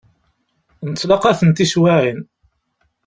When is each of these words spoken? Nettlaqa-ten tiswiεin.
Nettlaqa-ten 0.89 1.51
tiswiεin. 1.51 2.19